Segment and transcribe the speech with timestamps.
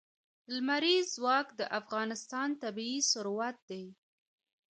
[0.55, 3.83] لمریز ځواک د افغانستان طبعي ثروت دی.